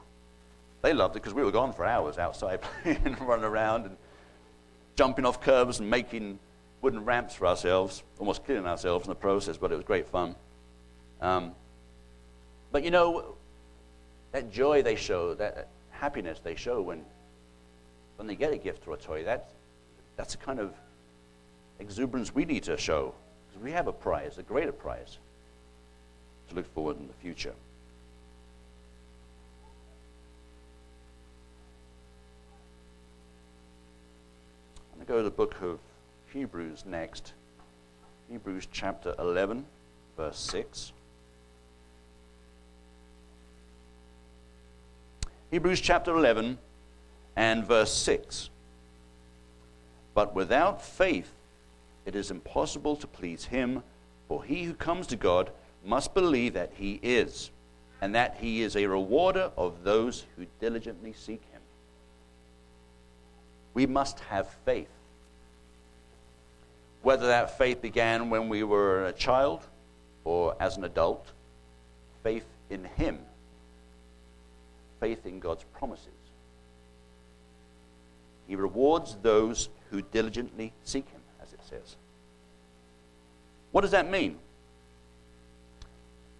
they 0.81 0.93
loved 0.93 1.15
it 1.15 1.21
because 1.21 1.33
we 1.33 1.43
were 1.43 1.51
gone 1.51 1.73
for 1.73 1.85
hours 1.85 2.17
outside 2.17 2.61
playing 2.83 3.01
and 3.05 3.19
running 3.21 3.45
around 3.45 3.85
and 3.85 3.97
jumping 4.95 5.25
off 5.25 5.41
curbs 5.41 5.79
and 5.79 5.89
making 5.89 6.39
wooden 6.81 7.03
ramps 7.03 7.35
for 7.35 7.47
ourselves, 7.47 8.03
almost 8.17 8.45
killing 8.45 8.65
ourselves 8.65 9.05
in 9.05 9.09
the 9.09 9.15
process, 9.15 9.57
but 9.57 9.71
it 9.71 9.75
was 9.75 9.83
great 9.83 10.07
fun. 10.07 10.35
Um, 11.21 11.53
but 12.71 12.83
you 12.83 12.91
know, 12.91 13.35
that 14.31 14.51
joy 14.51 14.81
they 14.81 14.95
show, 14.95 15.33
that 15.35 15.67
happiness 15.91 16.39
they 16.39 16.55
show 16.55 16.81
when 16.81 17.03
when 18.19 18.27
they 18.27 18.35
get 18.35 18.51
a 18.51 18.57
gift 18.57 18.85
or 18.85 18.95
a 18.95 18.97
toy, 18.97 19.23
that's, 19.23 19.49
that's 20.17 20.33
a 20.33 20.37
kind 20.37 20.59
of 20.59 20.73
exuberance 21.79 22.35
we 22.35 22.43
need 22.43 22.63
to 22.63 22.75
show. 22.75 23.15
Because 23.47 23.63
we 23.63 23.71
have 23.71 23.87
a 23.87 23.93
prize, 23.93 24.37
a 24.37 24.43
greater 24.43 24.73
prize, 24.73 25.19
to 26.49 26.55
look 26.55 26.65
forward 26.73 26.99
in 26.99 27.07
the 27.07 27.13
future. 27.13 27.53
I'm 34.91 34.97
going 34.97 34.98
to 34.98 34.98
go 35.09 35.17
to 35.17 35.23
the 35.23 35.31
book 35.31 35.55
of 35.63 35.79
Hebrews 36.31 36.83
next. 36.85 37.33
Hebrews 38.29 38.67
chapter 38.71 39.15
11, 39.17 39.65
verse 40.15 40.37
6. 40.37 40.91
Hebrews 45.49 45.81
chapter 45.81 46.15
11 46.15 46.59
and 47.35 47.65
verse 47.65 47.91
6. 47.91 48.51
But 50.13 50.35
without 50.35 50.79
faith, 50.79 51.33
it 52.05 52.15
is 52.15 52.29
impossible 52.29 52.95
to 52.97 53.07
please 53.07 53.45
him, 53.45 53.81
for 54.27 54.43
he 54.43 54.61
who 54.65 54.75
comes 54.75 55.07
to 55.07 55.15
God 55.15 55.49
must 55.83 56.13
believe 56.13 56.53
that 56.53 56.73
he 56.75 56.99
is, 57.01 57.49
and 57.99 58.13
that 58.13 58.37
he 58.39 58.61
is 58.61 58.75
a 58.75 58.85
rewarder 58.85 59.49
of 59.57 59.83
those 59.83 60.27
who 60.37 60.45
diligently 60.59 61.13
seek 61.13 61.41
him. 61.51 61.61
We 63.73 63.87
must 63.87 64.19
have 64.19 64.47
faith. 64.65 64.89
Whether 67.09 67.25
that 67.25 67.57
faith 67.57 67.81
began 67.81 68.29
when 68.29 68.49
we 68.49 68.61
were 68.61 69.05
a 69.05 69.11
child 69.11 69.65
or 70.25 70.55
as 70.59 70.77
an 70.77 70.83
adult, 70.83 71.25
faith 72.21 72.45
in 72.69 72.83
him, 72.83 73.17
faith 74.99 75.25
in 75.25 75.39
God's 75.39 75.63
promises. 75.73 76.13
He 78.47 78.55
rewards 78.55 79.17
those 79.23 79.69
who 79.89 80.03
diligently 80.03 80.71
seek 80.83 81.09
him, 81.09 81.21
as 81.41 81.51
it 81.51 81.61
says. 81.67 81.95
What 83.71 83.81
does 83.81 83.89
that 83.89 84.11
mean? 84.11 84.37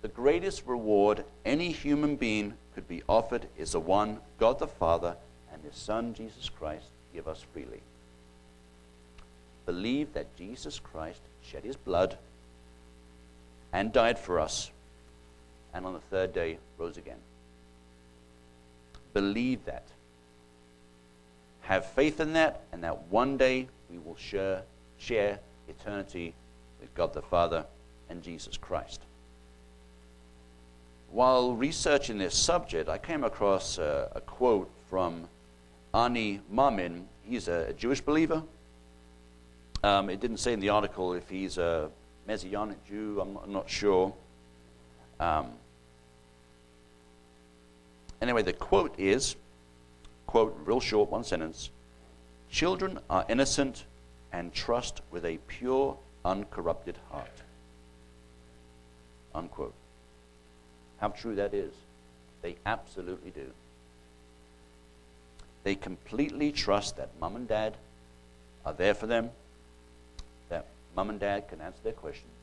The 0.03 0.07
greatest 0.07 0.67
reward 0.67 1.25
any 1.45 1.71
human 1.71 2.15
being 2.15 2.53
could 2.75 2.87
be 2.87 3.01
offered 3.09 3.47
is 3.57 3.71
the 3.71 3.79
one 3.79 4.19
God 4.37 4.59
the 4.59 4.67
Father 4.67 5.17
and 5.51 5.63
His 5.63 5.75
Son, 5.75 6.13
Jesus 6.13 6.47
Christ, 6.47 6.89
give 7.11 7.27
us 7.27 7.43
freely. 7.53 7.81
Believe 9.69 10.13
that 10.13 10.35
Jesus 10.35 10.79
Christ 10.79 11.21
shed 11.43 11.63
His 11.63 11.75
blood 11.75 12.17
and 13.71 13.93
died 13.93 14.17
for 14.17 14.39
us, 14.39 14.71
and 15.75 15.85
on 15.85 15.93
the 15.93 15.99
third 15.99 16.33
day 16.33 16.57
rose 16.79 16.97
again. 16.97 17.19
Believe 19.13 19.63
that. 19.65 19.83
Have 21.61 21.85
faith 21.85 22.19
in 22.19 22.33
that, 22.33 22.63
and 22.71 22.83
that 22.83 23.03
one 23.11 23.37
day 23.37 23.67
we 23.91 23.99
will 23.99 24.15
share, 24.15 24.63
share 24.97 25.39
eternity 25.67 26.33
with 26.81 26.91
God 26.95 27.13
the 27.13 27.21
Father 27.21 27.63
and 28.09 28.23
Jesus 28.23 28.57
Christ. 28.57 29.03
While 31.11 31.53
researching 31.53 32.17
this 32.17 32.33
subject, 32.33 32.89
I 32.89 32.97
came 32.97 33.23
across 33.23 33.77
a, 33.77 34.09
a 34.15 34.21
quote 34.21 34.71
from 34.89 35.27
Ani 35.93 36.41
Mamin. 36.49 37.07
He's 37.23 37.47
a, 37.47 37.67
a 37.69 37.73
Jewish 37.73 38.01
believer. 38.01 38.41
Um, 39.83 40.09
it 40.09 40.19
didn't 40.19 40.37
say 40.37 40.53
in 40.53 40.59
the 40.59 40.69
article 40.69 41.13
if 41.13 41.29
he's 41.29 41.57
a 41.57 41.89
Messianic 42.27 42.85
Jew, 42.85 43.19
I'm 43.21 43.33
not, 43.33 43.43
I'm 43.45 43.53
not 43.53 43.69
sure. 43.69 44.13
Um, 45.19 45.51
anyway, 48.21 48.41
the 48.41 48.53
quote 48.53 48.93
is 48.97 49.35
quote, 50.29 50.55
real 50.63 50.79
short, 50.79 51.09
one 51.09 51.23
sentence 51.23 51.71
Children 52.51 52.99
are 53.09 53.25
innocent 53.29 53.85
and 54.31 54.53
trust 54.53 55.01
with 55.09 55.25
a 55.25 55.37
pure, 55.47 55.97
uncorrupted 56.23 56.97
heart. 57.11 57.41
Unquote. 59.33 59.73
How 60.99 61.09
true 61.09 61.35
that 61.35 61.53
is. 61.53 61.73
They 62.41 62.57
absolutely 62.65 63.31
do. 63.31 63.47
They 65.63 65.75
completely 65.75 66.51
trust 66.51 66.97
that 66.97 67.09
mom 67.19 67.35
and 67.35 67.47
dad 67.47 67.77
are 68.65 68.73
there 68.73 68.93
for 68.93 69.07
them, 69.07 69.31
mom 70.99 71.09
and 71.11 71.19
dad 71.21 71.47
can 71.47 71.61
answer 71.61 71.79
their 71.81 71.93
questions. 71.93 72.33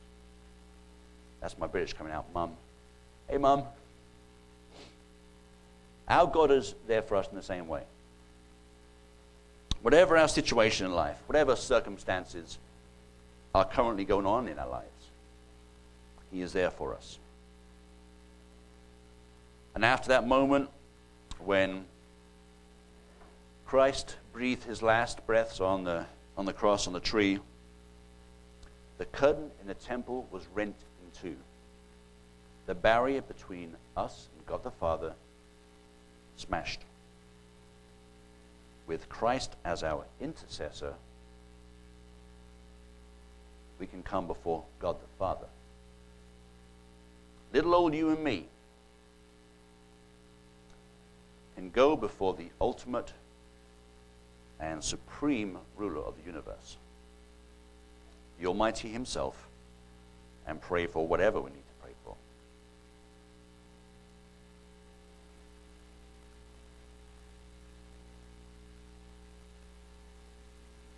That's 1.41 1.55
my 1.59 1.67
British 1.67 1.93
coming 1.93 2.11
out. 2.11 2.25
Mum. 2.33 2.53
Hey, 3.29 3.37
mum. 3.37 3.61
Our 6.07 6.25
God 6.25 6.49
is 6.49 6.73
there 6.87 7.03
for 7.03 7.17
us 7.17 7.27
in 7.29 7.35
the 7.35 7.43
same 7.43 7.67
way. 7.67 7.83
Whatever 9.83 10.17
our 10.17 10.27
situation 10.27 10.87
in 10.87 10.95
life, 10.95 11.17
whatever 11.27 11.55
circumstances 11.55 12.57
are 13.53 13.63
currently 13.63 14.05
going 14.05 14.25
on 14.25 14.47
in 14.47 14.57
our 14.57 14.67
lives, 14.67 14.87
He 16.31 16.41
is 16.41 16.51
there 16.51 16.71
for 16.71 16.95
us. 16.95 17.19
And 19.75 19.85
after 19.85 20.09
that 20.09 20.27
moment, 20.27 20.71
when 21.37 21.85
Christ 23.67 24.15
breathed 24.33 24.63
his 24.63 24.81
last 24.81 25.27
breaths 25.27 25.59
on 25.59 25.83
the, 25.83 26.07
on 26.35 26.45
the 26.45 26.53
cross 26.53 26.87
on 26.87 26.93
the 26.93 26.99
tree, 26.99 27.37
the 28.97 29.05
curtain 29.05 29.51
in 29.61 29.67
the 29.67 29.73
temple 29.73 30.27
was 30.31 30.47
rent 30.53 30.75
in 31.03 31.19
two. 31.19 31.37
The 32.65 32.75
barrier 32.75 33.21
between 33.21 33.75
us 33.95 34.27
and 34.35 34.45
God 34.45 34.63
the 34.63 34.71
Father 34.71 35.13
smashed. 36.35 36.81
With 38.87 39.09
Christ 39.09 39.55
as 39.65 39.83
our 39.83 40.05
intercessor, 40.19 40.93
we 43.79 43.85
can 43.85 44.01
come 44.03 44.27
before 44.27 44.63
God 44.79 44.97
the 44.99 45.17
Father. 45.19 45.47
Little 47.53 47.75
old 47.75 47.93
you 47.93 48.09
and 48.09 48.23
me 48.23 48.47
can 51.55 51.69
go 51.69 51.95
before 51.95 52.33
the 52.33 52.49
ultimate 52.59 53.13
and 54.59 54.83
supreme 54.83 55.57
ruler 55.75 56.01
of 56.01 56.15
the 56.17 56.23
universe, 56.23 56.77
the 58.39 58.47
Almighty 58.47 58.89
Himself, 58.89 59.47
and 60.45 60.61
pray 60.61 60.87
for 60.87 61.07
whatever 61.07 61.39
we 61.39 61.49
need 61.49 61.55
to 61.55 61.83
pray 61.83 61.91
for. 62.03 62.15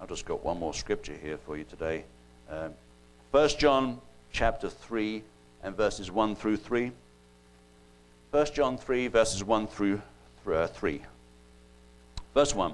I've 0.02 0.10
just 0.10 0.26
got 0.26 0.44
one 0.44 0.60
more 0.60 0.74
scripture 0.74 1.16
here 1.22 1.38
for 1.38 1.58
you 1.58 1.64
today. 1.64 2.04
Um, 2.50 2.74
1 3.32 3.50
John 3.58 4.00
chapter 4.32 4.70
3 4.70 5.24
and 5.64 5.76
verses 5.76 6.12
1 6.12 6.36
through 6.36 6.58
3. 6.58 6.92
1 8.32 8.46
John 8.54 8.78
3, 8.78 9.08
verses 9.08 9.44
1 9.44 9.68
through 9.68 10.02
uh, 10.52 10.68
3. 10.68 11.02
Verse 12.34 12.54
1 12.54 12.74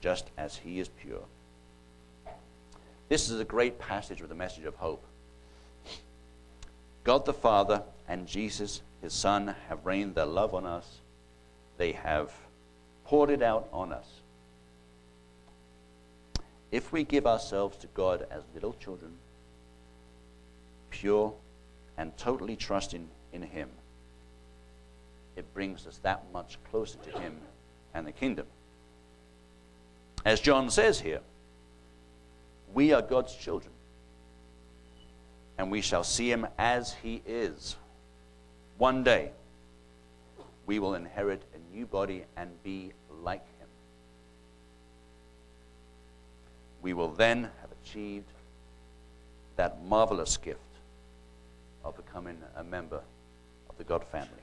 just 0.00 0.30
as 0.36 0.56
he 0.56 0.80
is 0.80 0.88
pure. 0.88 1.24
This 3.08 3.28
is 3.28 3.40
a 3.40 3.44
great 3.44 3.78
passage 3.78 4.22
with 4.22 4.30
a 4.30 4.36
message 4.36 4.64
of 4.64 4.76
hope. 4.76 5.04
God 7.04 7.26
the 7.26 7.32
Father 7.32 7.82
and 8.08 8.26
Jesus, 8.26 8.82
his 9.02 9.12
Son, 9.12 9.54
have 9.68 9.84
rained 9.86 10.14
their 10.14 10.26
love 10.26 10.54
on 10.54 10.66
us. 10.66 10.86
They 11.76 11.92
have 11.92 12.32
poured 13.04 13.30
it 13.30 13.42
out 13.42 13.68
on 13.72 13.92
us. 13.92 14.06
If 16.70 16.92
we 16.92 17.02
give 17.02 17.26
ourselves 17.26 17.76
to 17.78 17.88
God 17.88 18.26
as 18.30 18.42
little 18.54 18.74
children, 18.74 19.12
pure 20.90 21.32
and 21.96 22.16
totally 22.16 22.54
trusting 22.54 23.08
in 23.32 23.42
him, 23.42 23.70
it 25.36 25.54
brings 25.54 25.86
us 25.86 25.98
that 26.02 26.22
much 26.32 26.58
closer 26.70 26.98
to 26.98 27.18
Him 27.18 27.38
and 27.94 28.06
the 28.06 28.12
kingdom. 28.12 28.46
As 30.24 30.40
John 30.40 30.70
says 30.70 31.00
here, 31.00 31.20
we 32.74 32.92
are 32.92 33.02
God's 33.02 33.34
children, 33.34 33.72
and 35.58 35.70
we 35.70 35.80
shall 35.80 36.04
see 36.04 36.30
Him 36.30 36.46
as 36.58 36.92
He 37.02 37.22
is. 37.26 37.76
One 38.78 39.02
day, 39.02 39.32
we 40.66 40.78
will 40.78 40.94
inherit 40.94 41.42
a 41.54 41.74
new 41.74 41.86
body 41.86 42.24
and 42.36 42.50
be 42.62 42.92
like 43.22 43.44
Him. 43.58 43.68
We 46.82 46.92
will 46.92 47.10
then 47.10 47.44
have 47.60 47.70
achieved 47.82 48.30
that 49.56 49.82
marvelous 49.84 50.36
gift 50.36 50.60
of 51.84 51.96
becoming 51.96 52.38
a 52.56 52.64
member 52.64 53.00
of 53.68 53.76
the 53.78 53.84
God 53.84 54.04
family. 54.04 54.39